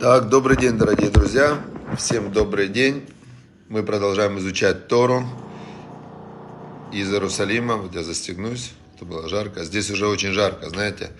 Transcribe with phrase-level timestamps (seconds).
[0.00, 1.60] Так, добрый день, дорогие друзья.
[1.98, 3.06] Всем добрый день.
[3.68, 5.26] Мы продолжаем изучать Тору
[6.90, 7.76] из Иерусалима.
[7.76, 8.72] Вот я застегнусь.
[8.96, 9.62] Это было жарко.
[9.62, 11.10] Здесь уже очень жарко, знаете.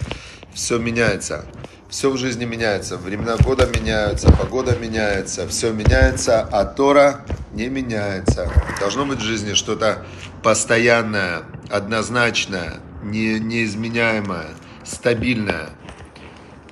[0.55, 1.45] Все меняется.
[1.91, 2.97] Все в жизни меняется.
[2.97, 8.51] Времена года меняются, погода меняется, все меняется, а Тора не меняется.
[8.81, 10.07] Должно быть в жизни что-то
[10.43, 14.55] постоянное, однозначное, не, неизменяемое,
[14.85, 15.69] стабильное.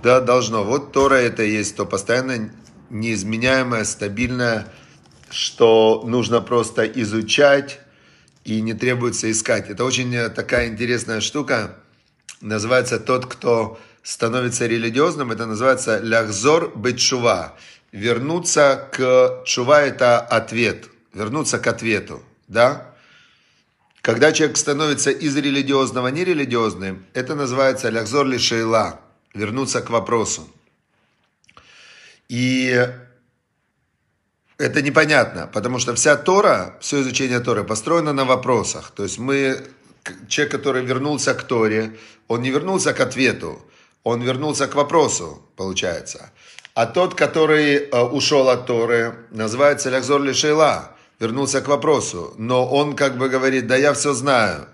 [0.08, 0.64] Да, должно.
[0.64, 2.50] Вот Тора это есть то постоянно
[2.88, 4.66] неизменяемое, стабильное,
[5.28, 7.78] что нужно просто изучать
[8.42, 9.68] и не требуется искать.
[9.68, 11.76] Это очень такая интересная штука.
[12.40, 17.58] Называется тот, кто становится религиозным, это называется ляхзор бетшува.
[17.92, 20.88] Вернуться к чува– это ответ.
[21.12, 22.94] Вернуться к ответу, да?
[24.00, 29.02] Когда человек становится из религиозного нерелигиозным, это называется ляхзор лишейла,
[29.34, 30.48] вернуться к вопросу.
[32.28, 32.86] И
[34.58, 38.90] это непонятно, потому что вся Тора, все изучение Торы построено на вопросах.
[38.90, 39.64] То есть мы,
[40.28, 43.62] человек, который вернулся к Торе, он не вернулся к ответу,
[44.02, 46.30] он вернулся к вопросу, получается.
[46.74, 52.34] А тот, который э, ушел от Торы, называется Ляхзор Лишейла, вернулся к вопросу.
[52.38, 54.68] Но он как бы говорит, да я все знаю,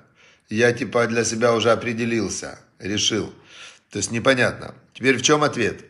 [0.51, 3.33] я типа для себя уже определился, решил.
[3.95, 4.75] То есть непонятно.
[4.93, 5.85] Теперь в чем ответ?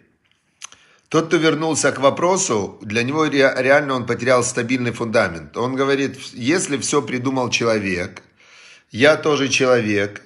[1.08, 5.56] Тот, кто вернулся к вопросу, для него реально он потерял стабильный фундамент.
[5.56, 8.20] Он говорит, если все придумал человек,
[8.90, 10.20] я тоже человек,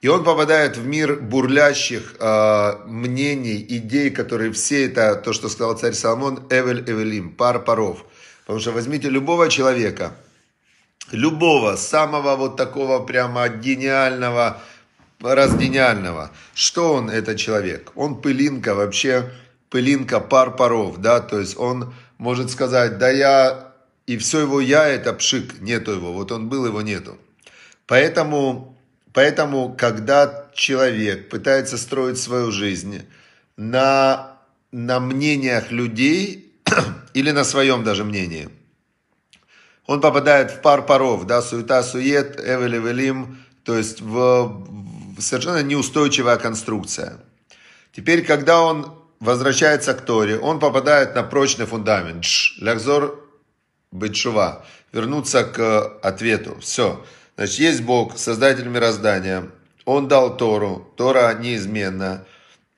[0.00, 5.76] и он попадает в мир бурлящих э, мнений, идей, которые все это, то, что сказал
[5.76, 8.04] царь Соломон, Эвель Эвелим, пар паров.
[8.42, 10.14] Потому что возьмите любого человека,
[11.10, 14.62] любого, самого вот такого прямо гениального,
[15.20, 16.30] раз гениального.
[16.54, 17.92] Что он, этот человек?
[17.94, 19.30] Он пылинка вообще,
[19.70, 23.72] пылинка пар паров, да, то есть он может сказать, да я,
[24.06, 27.18] и все его я, это пшик, нету его, вот он был, его нету.
[27.86, 28.74] Поэтому
[29.14, 33.02] Поэтому, когда человек пытается строить свою жизнь
[33.56, 34.40] на,
[34.72, 36.52] на мнениях людей
[37.14, 38.48] или на своем даже мнении,
[39.86, 44.66] он попадает в пар паров, да, суета-сует, эвель-эвелим, то есть в
[45.18, 47.18] совершенно неустойчивая конструкция.
[47.92, 52.24] Теперь, когда он возвращается к Торе, он попадает на прочный фундамент.
[52.58, 53.20] Лягзор
[53.92, 54.64] бетшува.
[54.92, 56.58] Вернуться к ответу.
[56.60, 57.04] Все.
[57.36, 59.50] Значит, есть Бог, Создатель мироздания.
[59.84, 60.92] Он дал Тору.
[60.96, 62.26] Тора неизменна.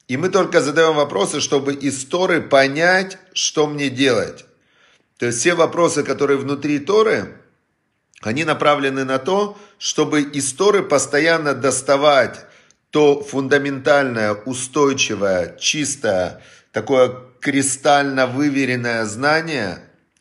[0.08, 4.44] И мы только задаем вопросы, чтобы из Торы понять, что мне делать.
[5.18, 7.40] То есть все вопросы, которые внутри Торы,
[8.26, 12.44] они направлены на то, чтобы из Торы постоянно доставать
[12.90, 16.42] то фундаментальное, устойчивое, чистое,
[16.72, 19.78] такое кристально выверенное знание,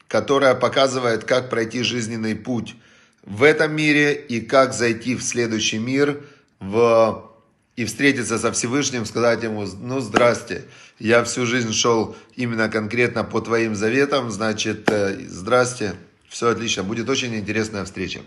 [0.08, 2.76] которое показывает, как пройти жизненный путь
[3.24, 6.22] в этом мире и как зайти в следующий мир
[6.60, 7.32] в,
[7.76, 10.66] и встретиться со Всевышним, сказать ему, ну здрасте,
[11.00, 15.96] я всю жизнь шел именно конкретно по твоим заветам, значит, э, здрасте,
[16.30, 18.22] все отлично, будет очень интересная встреча.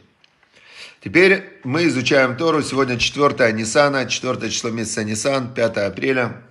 [1.03, 2.63] Теперь мы изучаем Тору.
[2.63, 6.43] Сегодня 4 Нисана, 4 число месяца Нисан, 5 апреля.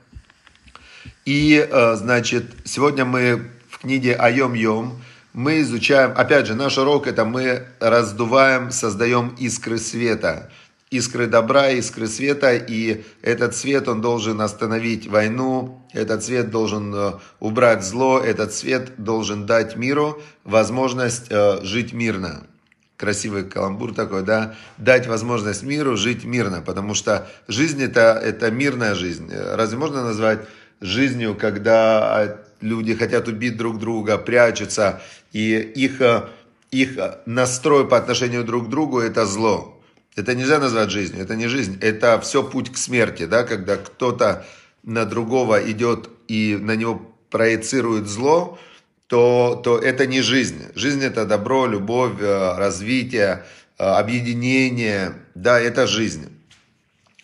[1.25, 5.01] И, э, значит, сегодня мы в книге Айом Йом
[5.37, 10.51] мы изучаем, опять же, наш урок это мы раздуваем, создаем искры света,
[10.89, 17.13] искры добра, искры света, и этот свет, он должен остановить войну, этот свет должен э,
[17.39, 22.47] убрать зло, этот свет должен дать миру возможность э, жить мирно.
[22.95, 28.95] Красивый каламбур такой, да, дать возможность миру жить мирно, потому что жизнь это, это мирная
[28.95, 29.29] жизнь.
[29.31, 30.39] Разве можно назвать
[30.79, 35.01] жизнью, когда люди хотят убить друг друга, прячутся,
[35.33, 36.29] и их, э,
[36.71, 39.76] их настрой по отношению друг к другу– это зло.
[40.17, 44.47] Это нельзя назвать жизнью, это не жизнь, это все путь к смерти, да, когда кто-то
[44.81, 48.57] на другого идет и на него проецирует зло,
[49.05, 50.63] то, то это не жизнь.
[50.73, 53.45] Жизнь это добро, любовь, э, развитие,
[53.77, 56.27] э, объединение, да, это жизнь.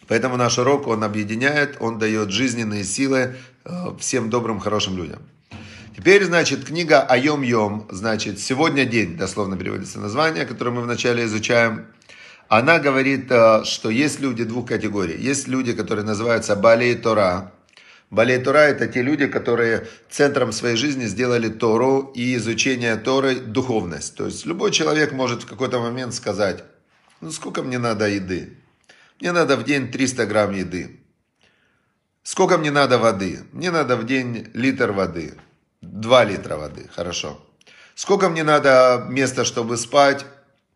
[0.07, 3.35] Поэтому наш урок, он объединяет, он дает жизненные силы
[3.97, 5.21] всем добрым, хорошим людям.
[5.95, 11.87] Теперь, значит, книга Айом Йом, значит, сегодня день, дословно переводится название, которое мы вначале изучаем.
[12.55, 15.17] Она говорит, э, что есть люди двух категорий.
[15.17, 17.51] Есть люди, которые называются Балей Тора.
[18.11, 24.15] Балей Тора это те люди, которые центром своей жизни сделали Тору и изучение Торы духовность.
[24.15, 26.63] То есть любой человек может в какой-то момент сказать,
[27.21, 28.55] ну сколько мне надо еды?
[29.19, 30.99] Мне надо в день 300 грамм еды.
[32.21, 33.39] Сколько мне надо воды?
[33.51, 35.33] Мне надо в день литр воды.
[35.81, 36.87] 2 литра воды.
[36.95, 37.43] Хорошо.
[37.95, 40.27] Сколько мне надо места, чтобы спать?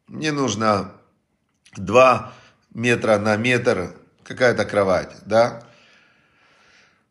[0.08, 0.97] Мне нужно
[1.78, 2.34] 2
[2.74, 3.94] метра на метр,
[4.24, 5.64] какая-то кровать, да?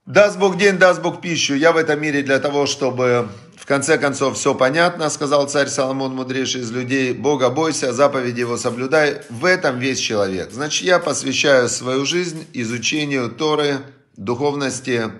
[0.06, 1.54] Даст Бог день, даст Бог пищу.
[1.54, 6.14] Я в этом мире для того, чтобы в конце концов все понятно, сказал царь Соломон,
[6.14, 7.12] мудрейший из людей.
[7.12, 9.22] Бога бойся, заповеди его соблюдай.
[9.30, 10.52] В этом весь человек.
[10.52, 13.78] Значит, я посвящаю свою жизнь изучению Торы,
[14.16, 15.10] духовности.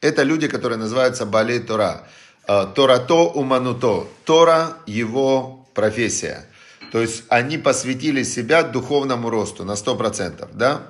[0.00, 2.08] Это люди, которые называются בעלי תורה.
[2.48, 4.08] А, תורתו אומנותו.
[4.24, 6.44] Тора– его профессия.
[6.94, 10.50] То есть они посвятили себя духовному росту на 100%.
[10.52, 10.82] Да?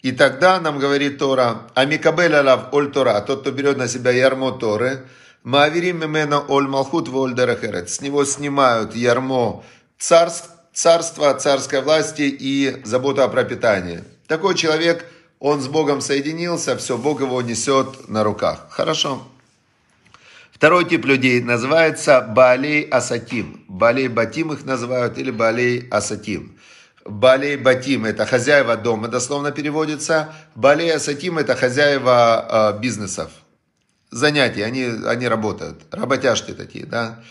[0.00, 4.52] И тогда нам говорит Тора, Амикабель алав оль Тора, тот, кто берет на себя ярмо
[4.52, 5.04] Торы,
[5.42, 7.90] Маавирим мемена оль малхут воль дерахерет.
[7.90, 9.62] С него снимают ярмо
[9.98, 14.04] царств, царства, царской власти и забота о пропитании.
[14.28, 15.04] Такой человек,
[15.38, 18.68] он с Богом соединился, все, Бог его несет на руках.
[18.70, 19.22] Хорошо.
[20.50, 23.61] Второй тип людей называется Балей Асатим.
[23.72, 26.58] Балей Батим их называют или Балей Асатим.
[27.06, 30.34] Балей Батим– это хозяева дома, дословно переводится.
[30.54, 33.30] Балей Асатим– это хозяева э, бизнесов,
[34.10, 37.24] занятий, они, они работают, работяжки такие, да.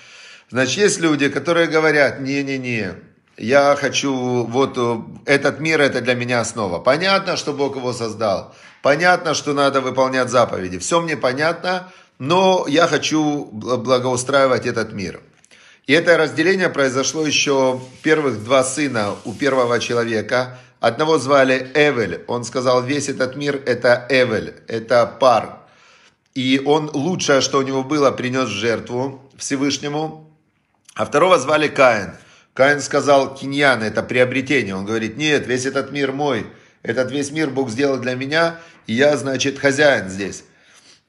[0.50, 2.96] Значит, есть люди, которые говорят, не-не-не,
[3.38, 6.80] я хочу, вот э, этот мир, это для меня основа.
[6.80, 12.88] Понятно, что Бог его создал, понятно, что надо выполнять заповеди, все мне понятно, но я
[12.88, 15.22] хочу благоустраивать этот мир.
[15.92, 20.58] И это разделение произошло еще первых два сына у первого человека.
[20.80, 22.24] Одного звали Эвель.
[22.28, 25.58] Он сказал, весь этот мир это Эвель, это пар.
[26.34, 30.34] И он лучшее, что у него было, принес жертву Всевышнему.
[30.96, 32.12] А второго звали Каин.
[32.54, 34.78] Каин сказал, киньян, это приобретение.
[34.78, 36.48] Он говорит, нет, весь этот мир мой.
[36.84, 40.46] Этот весь мир Бог сделал для меня, и я, значит, хозяин здесь.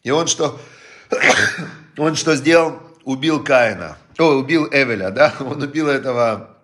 [0.03, 0.61] И он что,
[1.97, 2.81] он что сделал?
[3.05, 3.97] Убил Каина.
[4.19, 5.35] О, убил Эвеля, да?
[5.41, 6.57] Он убил этого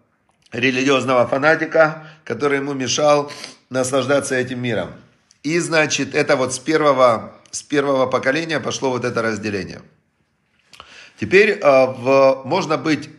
[0.52, 3.30] религиозного фанатика, который ему мешал
[3.70, 4.92] наслаждаться этим миром.
[5.42, 9.80] И, значит, это вот с первого, с первого поколения пошло вот это разделение.
[11.20, 13.10] Теперь э, в, можно быть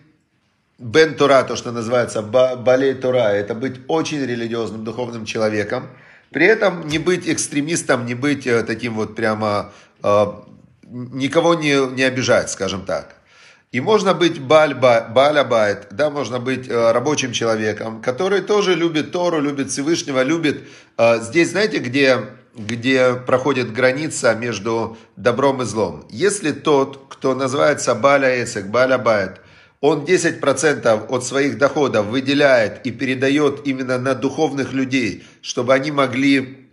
[0.78, 5.88] Бен Тора, то, что называется Балей Тора, это быть очень религиозным, духовным человеком.
[6.32, 9.72] При этом не быть экстремистом, не быть э, таким вот прямо,
[10.04, 10.26] э,
[10.84, 13.19] никого не, не обижать, скажем так.
[13.72, 19.70] И можно быть балябайт, да, можно быть э, рабочим человеком, который тоже любит Тору, любит
[19.70, 20.64] Всевышнего, любит...
[20.98, 22.18] Э, здесь знаете, где,
[22.56, 26.08] где проходит граница между добром и злом?
[26.10, 29.40] Если тот, кто называется баля эсек, балябайт,
[29.82, 36.68] он 10% от своих доходов выделяет и передает именно на духовных людей, чтобы они могли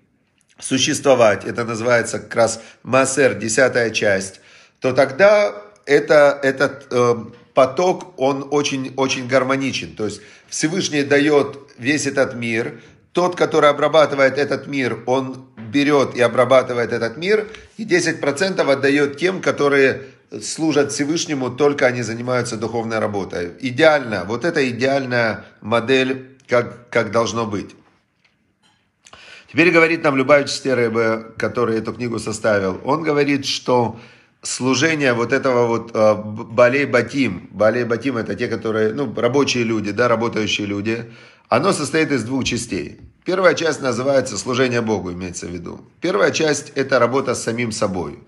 [0.58, 4.40] существовать, это называется как раз массер, десятая часть,
[4.80, 7.14] то тогда это, этот э,
[7.54, 9.96] поток, он очень, очень гармоничен.
[9.96, 12.80] То есть Всевышний дает весь этот мир,
[13.12, 17.48] тот, который обрабатывает этот мир, он берет и обрабатывает этот мир,
[17.78, 20.02] и 10% отдает тем, которые
[20.42, 23.52] служат Всевышнему, только они занимаются духовной работой.
[23.60, 27.74] Идеально, вот это идеальная модель, как, как должно быть.
[29.50, 33.98] Теперь говорит нам Любавич Стеребе, который эту книгу составил, он говорит, что
[34.46, 39.92] служение вот этого вот э, Балей Батим, Балей Батим это те, которые, ну, рабочие люди,
[39.92, 41.10] да, работающие люди,
[41.48, 43.00] оно состоит из двух частей.
[43.24, 45.80] Первая часть называется служение Богу, имеется в виду.
[46.00, 48.18] Первая часть это работа с самим собой.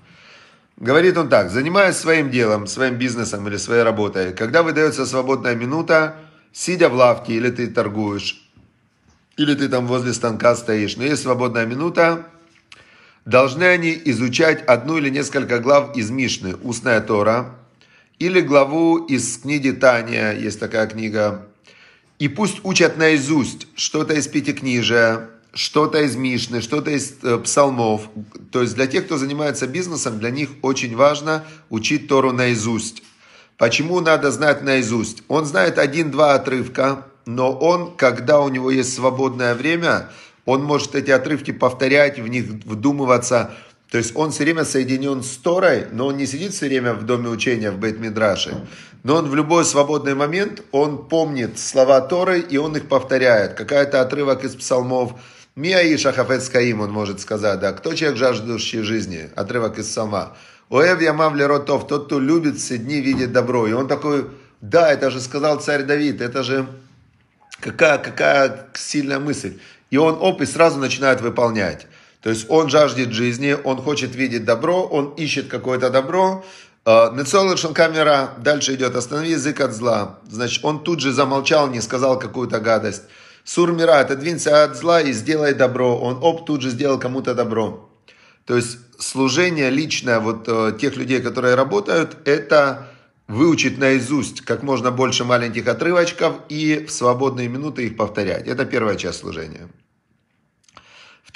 [0.77, 6.17] Говорит он так, занимаясь своим делом, своим бизнесом или своей работой, когда выдается свободная минута,
[6.53, 8.43] сидя в лавке или ты торгуешь,
[9.37, 12.27] или ты там возле станка стоишь, но есть свободная минута,
[13.29, 17.57] Должны они изучать одну или несколько глав из Мишны, устная Тора,
[18.19, 21.47] или главу из книги Таня, есть такая книга,
[22.19, 28.09] и пусть учат наизусть что-то из Пятикнижия, что-то из Мишны, что-то из э, псалмов.
[28.51, 33.03] То есть для тех, кто занимается бизнесом, для них очень важно учить Тору наизусть.
[33.59, 35.23] Почему надо знать наизусть?
[35.29, 40.09] Он знает один-два отрывка, но он, когда у него есть свободное время,
[40.49, 43.51] он может эти отрывки повторять, в них вдумываться.
[43.91, 47.05] То есть он все время соединен с Торой, но он не сидит все время в
[47.05, 48.67] доме учения в Бейт-Мидраше.
[49.03, 53.53] Но он в любой свободный момент, он помнит слова Торы, и он их повторяет.
[53.55, 55.21] Какая-то отрывок из псалмов.
[55.55, 56.51] Мия и Шахафет
[56.81, 59.29] он может сказать, да, кто человек, жаждущий жизни?
[59.37, 60.35] Отрывок из псалма.
[60.71, 63.67] Оэв ямав леротов, тот, кто любит все дни, видит добро.
[63.67, 64.25] И он такой,
[64.63, 66.67] да, это же сказал царь Давид, это же
[67.61, 69.59] какая, какая сильная мысль.
[69.91, 71.87] И он оп, и сразу начинает выполнять.
[72.23, 76.45] То есть он жаждет жизни, он хочет видеть добро, он ищет какое-то добро,
[76.89, 80.21] Нецол камера дальше идет, останови язык от зла.
[80.31, 83.03] Значит, он тут же замолчал, не сказал какую-то гадость.
[83.45, 85.99] Сур мира, отодвинься от зла и сделай добро.
[85.99, 87.91] Он оп, тут же сделал кому-то добро.
[88.47, 92.89] То есть служение личное вот э, тех людей, которые работают, это
[93.27, 98.49] выучить наизусть как можно больше маленьких отрывочков и в свободные минуты их повторять.
[98.49, 99.69] Это первая часть служения.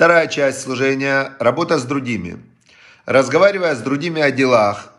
[0.03, 2.45] Вторая часть служения– работа с другими.
[3.07, 4.93] Разговаривая с другими о делах,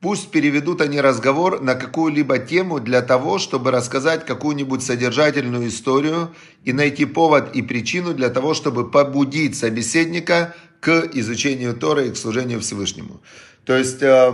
[0.00, 6.34] Пусть переведут они разговор на какую-либо тему для того, чтобы рассказать какую-нибудь содержательную историю
[6.64, 12.16] и найти повод и причину для того, чтобы побудить собеседника к изучению Торы и к
[12.16, 13.20] служению Всевышнему.
[13.66, 14.32] То есть, э,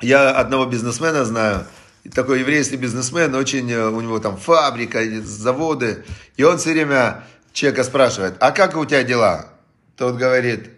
[0.00, 1.66] я одного бизнесмена знаю,
[2.14, 6.04] такой еврейский бизнесмен, очень, э, у него там фабрика, заводы,
[6.36, 9.50] и он все время человека спрашивает, а как у тебя дела?
[9.96, 10.70] Тот говорит,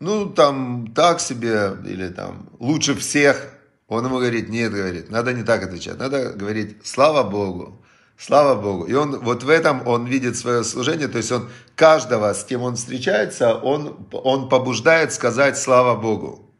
[0.00, 3.50] ну, там, так себе, или там, лучше всех.
[3.86, 7.84] Он ему говорит, нет, говорит, надо не так отвечать, надо говорить, слава Богу,
[8.16, 8.84] слава Богу.
[8.84, 12.62] И он вот в этом, он видит свое служение, то есть он каждого, с кем
[12.62, 16.50] он встречается, он, он побуждает сказать слава Богу.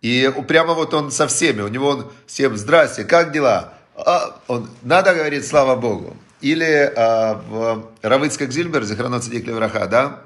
[0.00, 3.74] И прямо вот он со всеми, у него он всем, здрасте, как дела?
[3.94, 6.16] А, он, надо говорить слава Богу.
[6.40, 10.20] Или а, в Равыцкак Зильбер, Зихранот Садик Левраха, да,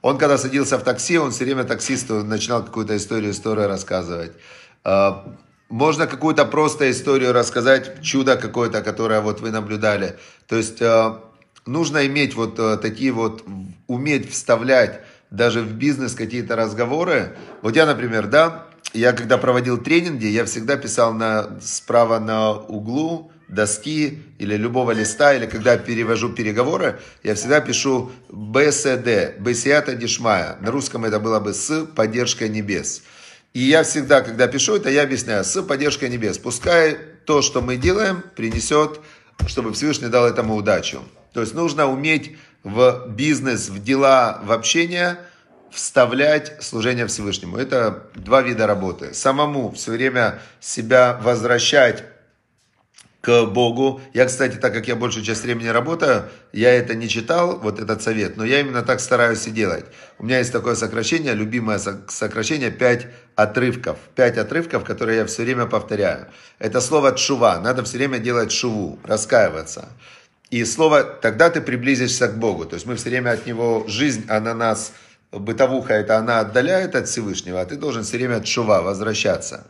[0.00, 4.32] он, когда садился в такси, он все время таксисту начинал какую-то историю, историю рассказывать.
[4.84, 5.36] А,
[5.68, 10.16] можно какую-то просто историю рассказать, чудо какое-то, которое вот вы наблюдали.
[10.46, 11.20] То есть а,
[11.66, 13.44] нужно иметь вот такие вот,
[13.88, 17.36] уметь вставлять даже в бизнес какие-то разговоры.
[17.62, 23.32] Вот я, например, да, я когда проводил тренинги, я всегда писал на, справа на углу
[23.48, 30.56] доски или любого листа, или когда перевожу переговоры, я всегда пишу БСД, Бесията Дишмая.
[30.60, 33.02] На русском это было бы с поддержкой небес.
[33.52, 36.38] И я всегда, когда пишу это, я объясняю, с поддержкой небес.
[36.38, 39.00] Пускай то, что мы делаем, принесет,
[39.46, 41.02] чтобы Всевышний дал этому удачу.
[41.32, 45.18] То есть нужно уметь в бизнес, в дела, в общение
[45.70, 47.56] вставлять служение Всевышнему.
[47.56, 49.14] Это два вида работы.
[49.14, 52.04] Самому все время себя возвращать
[53.26, 54.00] к Богу.
[54.14, 58.00] Я, кстати, так как я большую часть времени работаю, я это не читал, вот этот
[58.00, 59.84] совет, но я именно так стараюсь и делать.
[60.20, 63.98] У меня есть такое сокращение, любимое сокращение, пять отрывков.
[64.14, 66.28] Пять отрывков, которые я все время повторяю.
[66.60, 67.58] Это слово «тшува».
[67.58, 69.88] Надо все время делать шуву, раскаиваться.
[70.50, 72.64] И слово «тогда ты приблизишься к Богу».
[72.64, 74.92] То есть мы все время от Него, жизнь, она нас,
[75.32, 79.66] бытовуха, это она отдаляет от Всевышнего, а ты должен все время «тшува», возвращаться.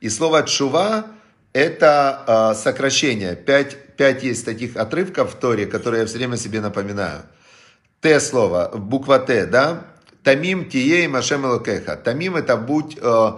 [0.00, 1.06] И слово «тшува»
[1.52, 3.36] это э, сокращение.
[3.36, 7.22] Пять, пять есть таких отрывков в Торе, которые я все время себе напоминаю.
[8.00, 9.84] Т слово, буква Т, да?
[10.22, 11.96] Тамим тие и машем элокеха.
[11.96, 13.32] Тамим это будь э,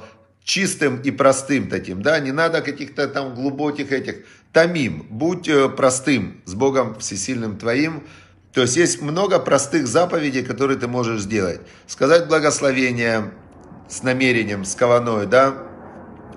[0.44, 2.21] чистым и простым таким, да?
[2.21, 4.25] Не надо каких-то там глубоких этих.
[4.52, 8.04] Тамим, будь э, простым с Богом всесильным твоим.
[8.52, 11.61] То есть есть много простых заповедей, которые ты можешь сделать.
[11.88, 13.33] Сказать благословение
[13.88, 15.54] с намерением, с кованой, да?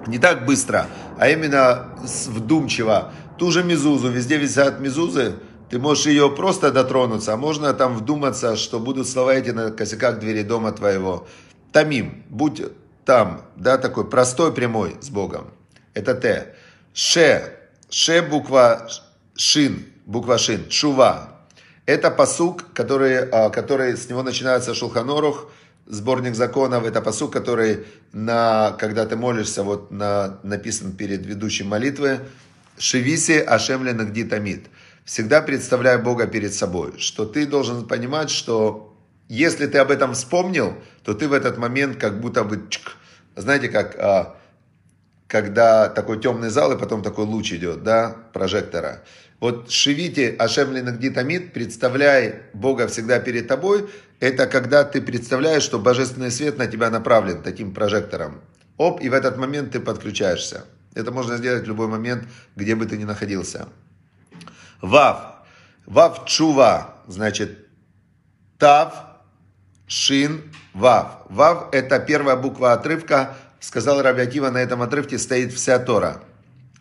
[0.08, 0.88] Не так быстро,
[1.20, 1.90] а именно
[2.28, 3.12] вдумчиво.
[3.38, 5.36] Ту же мизузу, везде висят мизузы,
[5.70, 10.20] ты можешь ее просто дотронуться, а можно там вдуматься, что будут слова эти на косяках
[10.20, 11.28] двери дома твоего.
[11.74, 12.62] Тамим, будь
[13.06, 15.52] там, да, такой простой, прямой с Богом.
[15.94, 16.56] Это Т.
[16.94, 17.54] Ше,
[17.90, 18.88] Ше буква
[19.36, 21.30] Шин, буква Шин, Чува.
[21.86, 25.50] Это посук, который, а, который с него начинается Шулханорух,
[25.88, 32.20] сборник законов, это посук, который, на, когда ты молишься, вот на, написан перед ведущим молитвы,
[32.78, 34.68] «Шевиси Ашем Ленагди Тамид».
[35.06, 38.94] Всегда представляй Бога перед собой, что ты должен понимать, что
[39.30, 42.98] если ты об этом вспомнил, то ты в этот момент как будто бы, чк,
[43.36, 44.38] знаете, как а,
[45.28, 49.04] когда такой темный зал и потом такой луч идет, да, прожектора.
[49.40, 53.88] Вот шевите Ашем Ленагди Тамид, представляй Бога всегда перед тобой,
[54.20, 58.42] это когда ты представляешь, что божественный свет на тебя направлен таким прожектором.
[58.78, 60.66] Оп, и в этот момент ты подключаешься.
[60.96, 63.70] Это можно сделать в любой момент, где бы ты ни находился.
[64.82, 65.36] Вав.
[65.86, 67.68] Вав чува, значит,
[68.58, 68.94] тав,
[69.86, 71.22] шин, вав.
[71.30, 73.36] Вав– это первая буква отрывка.
[73.60, 76.24] Сказал Раби Акива, на этом отрывке стоит вся Тора.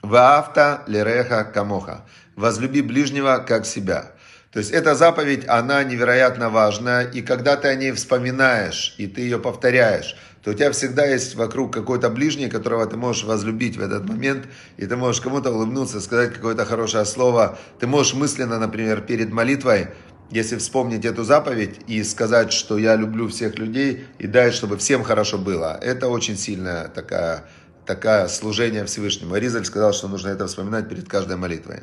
[0.09, 2.05] Ваавта лереха камоха.
[2.37, 4.13] Возлюби ближнего, как себя.
[4.53, 9.23] То есть эта заповедь, она невероятно важна, и когда ты о ней вспоминаешь, и ты
[9.23, 13.83] ее повторяешь, то у тебя всегда есть вокруг какой-то ближний, которого ты можешь возлюбить в
[13.83, 14.47] этот момент,
[14.77, 17.59] и ты можешь кому-то улыбнуться, сказать какое-то хорошее слово.
[17.81, 19.89] Ты можешь мысленно, например, перед молитвой,
[20.31, 25.03] если вспомнить эту заповедь и сказать, что я люблю всех людей, и дай, чтобы всем
[25.03, 25.79] хорошо было.
[25.83, 27.45] Это очень сильная такая
[27.87, 29.37] такая служение Всевышнему.
[29.37, 31.83] Ризаль сказал, что нужно это вспоминать перед каждой молитвой.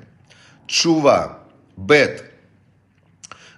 [0.68, 1.40] Чува,
[1.78, 2.26] бет.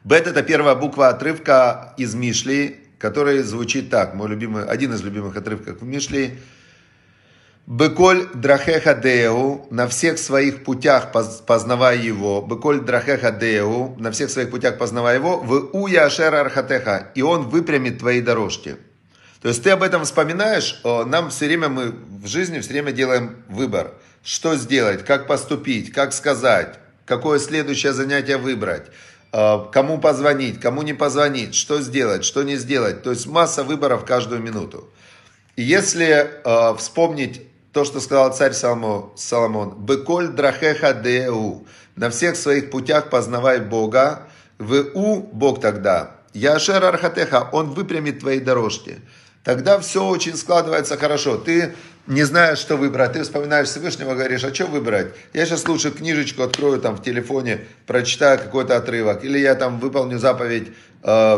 [0.04, 4.14] Бет это первая буква отрывка из Мишли, который звучит так.
[4.14, 6.40] Мой любимый, один из любимых отрывков в Мишли.
[7.68, 12.46] Беколь драхеха деу, на всех своих путях познавая его.
[12.48, 15.40] Беколь драхеха деу, на всех своих путях познавая его.
[15.40, 18.76] В уя ашера архатеха, и он выпрямит твои дорожки.
[19.46, 23.44] То есть ты об этом вспоминаешь, нам все время, мы в жизни все время делаем
[23.48, 23.94] выбор.
[24.24, 28.88] Что сделать, как поступить, как сказать, какое следующее занятие выбрать,
[29.32, 33.04] кому позвонить, кому не позвонить, что сделать, что не сделать.
[33.04, 34.90] То есть масса выборов каждую минуту.
[35.56, 42.36] И если э, вспомнить то, что сказал царь Соломон, Соломон «Беколь драхеха деу» на всех
[42.36, 44.24] своих путях познавай Бога,
[44.58, 49.02] в у Бог тогда, Яшер Архатеха, Он выпрямит твои дорожки
[49.46, 51.38] тогда все очень складывается хорошо.
[51.38, 51.76] Ты
[52.08, 55.14] не знаешь, что выбрать, ты вспоминаешь Всевышнего, говоришь, а что выбрать?
[55.34, 60.20] Я сейчас лучше книжечку открою там в телефоне, прочитаю какой-то отрывок, или я там выполню
[60.20, 60.74] заповедь
[61.04, 61.38] э,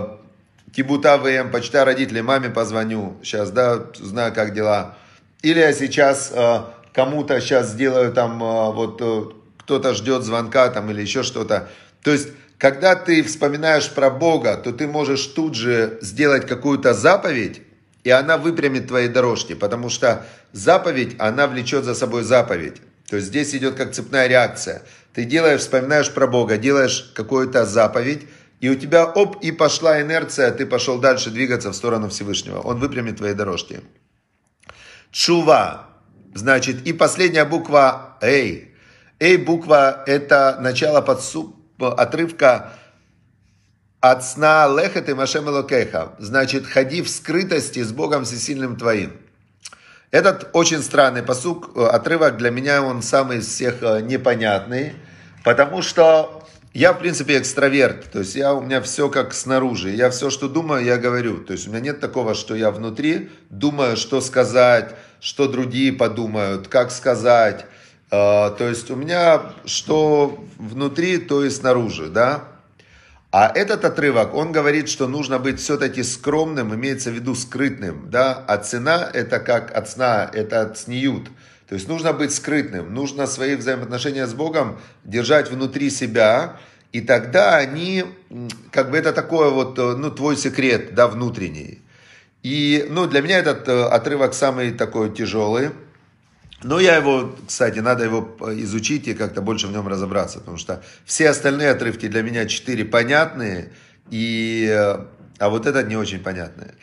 [0.74, 4.98] Кибута ВМ, почитаю родителей, маме позвоню сейчас, да, знаю, как дела.
[5.42, 6.62] Или я сейчас э,
[6.94, 9.24] кому-то сейчас сделаю там, э, вот э,
[9.60, 11.70] кто-то ждет звонка там или еще что-то.
[12.04, 17.62] То есть, когда ты вспоминаешь про Бога, то ты можешь тут же сделать какую-то заповедь,
[18.08, 22.78] и она выпрямит твои дорожки, потому что заповедь, она влечет за собой заповедь.
[23.10, 24.84] То есть здесь идет как цепная реакция.
[25.14, 28.22] Ты делаешь, вспоминаешь про Бога, делаешь какую-то заповедь,
[28.62, 32.62] и у тебя, оп, и пошла инерция, ты пошел дальше двигаться в сторону Всевышнего.
[32.62, 33.82] Он выпрямит твои дорожки.
[35.12, 35.90] Чува.
[36.34, 38.74] Значит, и последняя буква Эй.
[39.20, 42.72] Эй буква это начало подсуп, отрывка
[44.00, 46.14] от сна лехет и машем элокеха.
[46.20, 49.14] Значит, ходи в скрытости с Богом всесильным твоим.
[50.12, 54.94] Этот очень странный посук, э, отрывок для меня он самый из всех э, непонятный,
[55.44, 60.10] потому что я, в принципе, экстраверт, то есть я, у меня все как снаружи, я
[60.10, 63.98] все, что думаю, я говорю, то есть у меня нет такого, что я внутри думаю,
[63.98, 67.66] что сказать, что другие подумают, как сказать,
[68.10, 72.44] э, то есть у меня что внутри, то и снаружи, да,
[73.32, 78.34] а этот отрывок, он говорит, что нужно быть все-таки скромным, имеется в виду скрытным, да,
[78.48, 81.30] а цена это как от сна, это от сниют.
[81.68, 86.58] То есть нужно быть скрытным, нужно свои взаимоотношения с Богом держать внутри себя,
[86.94, 88.06] и тогда они,
[88.72, 91.82] как бы это такое вот, э, ну, твой секрет, да, внутренний.
[92.44, 95.72] И, ну, для меня этот э, отрывок самый такой тяжелый,
[96.64, 100.84] но я его, кстати, надо его изучить и как-то больше в нем разобраться, потому что
[101.06, 103.72] все остальные отрывки для меня четыре понятные,
[104.10, 105.06] и, э,
[105.38, 106.74] а вот этот не очень понятный.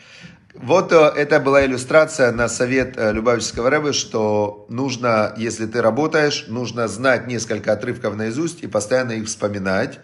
[0.53, 6.45] Вот э, это была иллюстрация на совет э, Любавического Рэбы, что нужно, если ты работаешь,
[6.47, 9.99] нужно знать несколько отрывков наизусть и постоянно их вспоминать.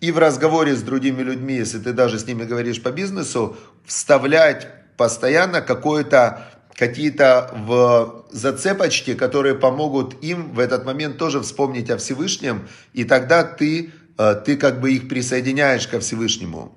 [0.00, 4.66] И в разговоре с другими людьми, если ты даже с ними говоришь по бизнесу, вставлять
[4.96, 12.68] постоянно какое-то какие-то в зацепочки, которые помогут им в этот момент тоже вспомнить о Всевышнем,
[12.92, 16.76] и тогда ты, э, ты как бы их присоединяешь ко Всевышнему.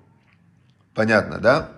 [0.93, 1.71] Понятно, да?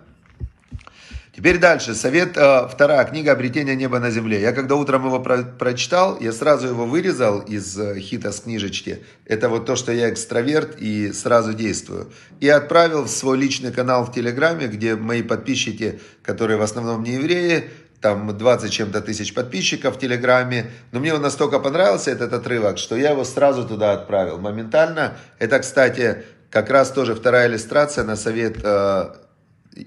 [1.40, 1.96] Теперь дальше.
[1.96, 4.42] Совет, э, вторая книга «Обретение неба на земле».
[4.42, 9.04] Я когда утром его про, прочитал, я сразу его вырезал из э, хита с книжечки.
[9.24, 12.12] Это вот то, что я экстраверт и сразу действую.
[12.42, 17.14] И отправил в свой личный канал в Телеграме, где мои подписчики, которые в основном не
[17.14, 17.70] евреи,
[18.02, 20.72] там 20 чем-то тысяч подписчиков в Телеграме.
[20.92, 24.40] Но мне он настолько понравился, этот отрывок, что я его сразу туда отправил.
[24.40, 25.18] Моментально.
[25.38, 29.14] Это, кстати, как раз тоже вторая иллюстрация на совет э,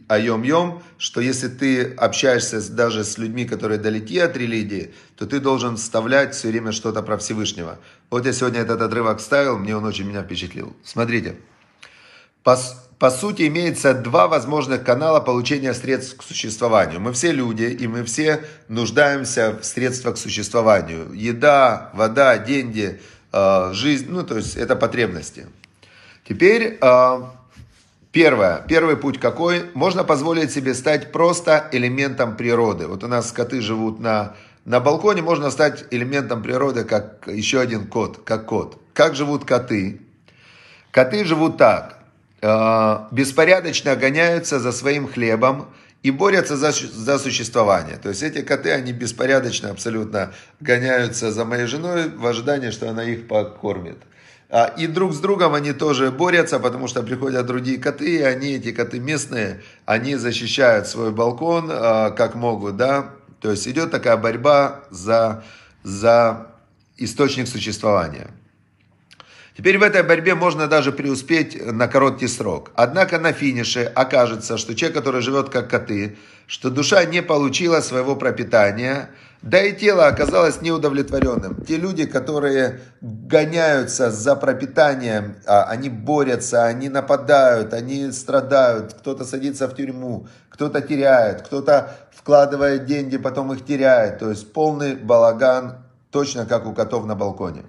[0.09, 5.77] Айом-Йом, что если ты общаешься даже с людьми, которые далеки от религии, то ты должен
[5.77, 7.79] вставлять все время что-то про Всевышнего.
[8.11, 10.77] Вот я сегодня этот отрывок ставил, мне он очень меня впечатлил.
[10.85, 11.37] Смотрите.
[12.43, 17.01] Пос по сути, имеется два возможных канала получения средств к существованию.
[17.01, 21.13] Мы все люди, и мы все нуждаемся в средствах к существованию.
[21.13, 23.01] Еда, вода, деньги,
[23.33, 25.49] э, жизнь, ну, то есть это потребности.
[26.29, 27.23] Теперь э,
[28.13, 29.65] первое, первый путь какой?
[29.75, 32.87] Можно позволить себе стать просто элементом природы.
[32.87, 37.89] Вот у нас коты живут на, на балконе, можно стать элементом природы, как еще один
[37.89, 38.81] кот, как кот.
[38.95, 40.03] Как живут коты?
[40.93, 42.02] Коты живут так.
[42.43, 45.69] Э, беспорядочно гоняются за своим хлебом
[46.03, 47.97] и борются за, за существование.
[47.97, 53.05] То есть эти коты, они беспорядочно абсолютно гоняются за моей женой в ожидании, что она
[53.05, 53.99] их покормит.
[54.51, 58.55] А, и друг с другом они тоже борются, потому что приходят другие коты, и они,
[58.55, 64.17] эти коты местные, они защищают свой балкон, э, как могут, да, То есть идет такая
[64.17, 65.45] борьба за,
[65.85, 66.49] за
[66.97, 68.31] источник существования.
[69.57, 72.71] Теперь в этой борьбе можно даже преуспеть на короткий срок.
[72.75, 78.17] Однако на финише окажется, что человек, который живет как коты, что душа не получила своего
[78.17, 79.11] пропитания,
[79.43, 81.65] да и тело оказалось неудовлетворенным.
[81.67, 89.69] Те люди, которые гоняются за пропитанием, а, они борются, они нападают, они страдают, кто-то садится
[89.69, 94.21] в тюрьму, кто-то теряет, кто-то вкладывает деньги, потом их теряет.
[94.21, 97.65] То есть полный балаган, точно как у котов на балконе.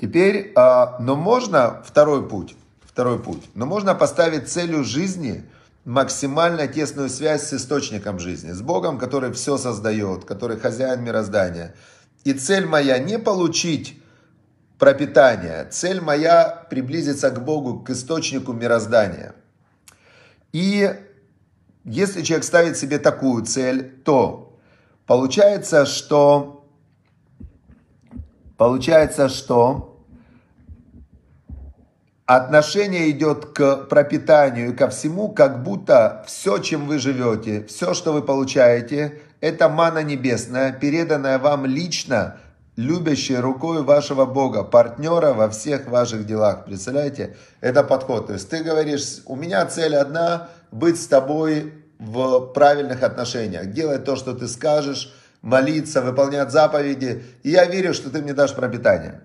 [0.00, 5.44] Теперь, а, но можно второй путь, второй путь, но можно поставить целью жизни
[5.84, 11.74] максимально тесную связь с источником жизни, с Богом, который все создает, который хозяин мироздания.
[12.24, 14.00] И цель моя не получить
[14.78, 19.34] пропитание, цель моя приблизиться к Богу, к источнику мироздания.
[20.52, 20.94] И
[21.84, 24.58] если человек ставит себе такую цель, то
[25.06, 26.66] получается, что
[28.56, 29.89] получается, что
[32.36, 38.12] отношение идет к пропитанию и ко всему, как будто все, чем вы живете, все, что
[38.12, 42.36] вы получаете, это мана небесная, переданная вам лично,
[42.76, 46.66] любящей рукой вашего Бога, партнера во всех ваших делах.
[46.66, 47.36] Представляете?
[47.60, 48.28] Это подход.
[48.28, 54.04] То есть ты говоришь, у меня цель одна, быть с тобой в правильных отношениях, делать
[54.04, 55.12] то, что ты скажешь,
[55.42, 59.20] молиться, выполнять заповеди, и я верю, что ты мне дашь пропитание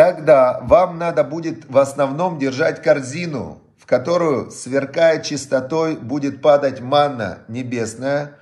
[0.00, 7.40] тогда вам надо будет в основном держать корзину, в которую, сверкая чистотой, будет падать манна
[7.48, 8.38] небесная,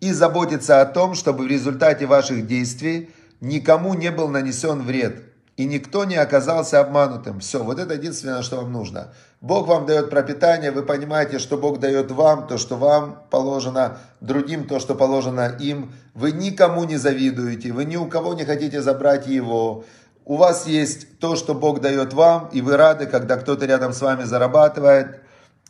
[0.00, 3.08] и заботиться о том, чтобы в результате ваших действий
[3.40, 5.22] никому не был нанесен вред,
[5.56, 7.40] и никто не оказался обманутым.
[7.40, 9.14] Все, вот это единственное, что вам нужно.
[9.40, 14.66] Бог вам дает пропитание, вы понимаете, что Бог дает вам то, что вам положено, другим
[14.66, 15.94] то, что положено им.
[16.12, 19.84] Вы никому не завидуете, вы ни у кого не хотите забрать его
[20.30, 24.00] у вас есть то, что Бог дает вам, и вы рады, когда кто-то рядом с
[24.00, 25.22] вами зарабатывает.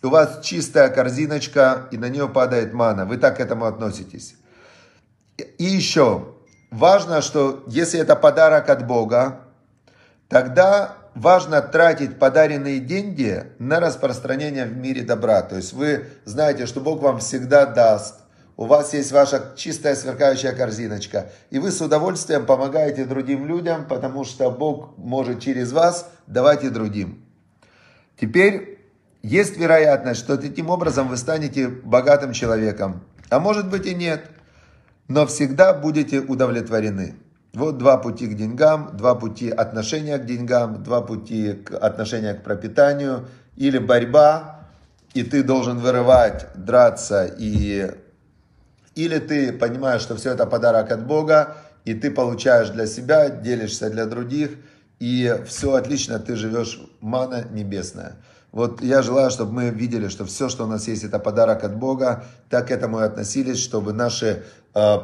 [0.02, 3.06] У вас чистая корзиночка, и на нее падает мана.
[3.06, 4.34] Вы так к этому относитесь.
[5.38, 6.34] И еще,
[6.70, 9.40] важно, что если это подарок от Бога,
[10.28, 15.40] тогда важно тратить подаренные деньги на распространение в мире добра.
[15.40, 18.19] То есть вы знаете, что Бог вам всегда даст
[18.60, 24.22] у вас есть ваша чистая сверкающая корзиночка, и вы с удовольствием помогаете другим людям, потому
[24.26, 27.24] что Бог может через вас давать и другим.
[28.20, 28.78] Теперь
[29.22, 34.26] есть вероятность, что таким образом вы станете богатым человеком, а может быть и нет,
[35.08, 37.14] но всегда будете удовлетворены.
[37.54, 42.42] Вот два пути к деньгам, два пути отношения к деньгам, два пути к отношения к
[42.42, 44.66] пропитанию или борьба,
[45.14, 47.90] и ты должен вырывать, драться и
[48.94, 53.90] или ты понимаешь, что все это подарок от Бога, и ты получаешь для себя, делишься
[53.90, 54.50] для других,
[54.98, 58.16] и все отлично, ты живешь мана небесная.
[58.53, 61.76] Вот я желаю, чтобы мы видели, что все, что у нас есть, это подарок от
[61.76, 64.42] Бога, так к этому и относились, чтобы наши
[64.74, 64.96] э,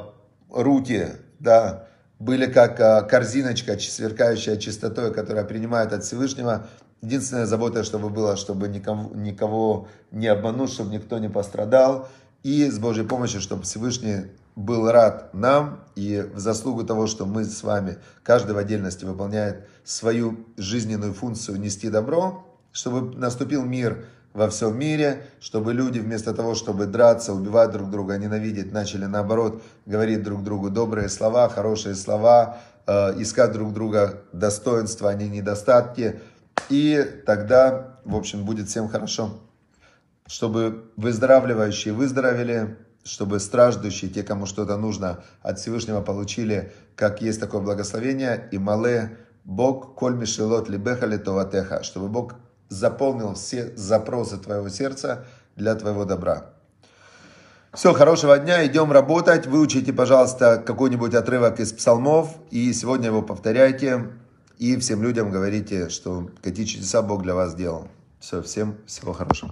[0.50, 1.06] руки,
[1.38, 1.86] да,
[2.18, 6.66] были как э, корзиночка, сверкающая чистотой, которая принимает от Всевышнего.
[7.02, 12.08] Единственная забота, чтобы было, чтобы никого, никого не обмануть, чтобы никто не пострадал
[12.42, 17.44] и с Божьей помощью, чтобы Всевышний был рад нам и в заслугу того, что мы
[17.44, 24.48] с вами, каждый в отдельности выполняет свою жизненную функцию нести добро, чтобы наступил мир во
[24.48, 30.22] всем мире, чтобы люди вместо того, чтобы драться, убивать друг друга, ненавидеть, начали наоборот говорить
[30.22, 36.20] друг другу добрые слова, хорошие слова, э, искать друг друга достоинства, а не недостатки.
[36.70, 39.40] И тогда, в общем, будет всем хорошо
[40.26, 47.60] чтобы выздоравливающие выздоровели, чтобы страждущие, те, кому что-то нужно, от Всевышнего получили, как есть такое
[47.60, 52.34] благословение, и мале Бог коль мишелот либеха товатеха, чтобы Бог
[52.68, 56.50] заполнил все запросы твоего сердца для твоего добра.
[57.72, 59.46] Все, хорошего дня, идем работать.
[59.46, 64.12] Выучите, пожалуйста, какой-нибудь отрывок из псалмов, и сегодня его повторяйте,
[64.58, 67.88] и всем людям говорите, что какие чудеса Бог для вас сделал.
[68.18, 69.50] Все, всем всего хорошего.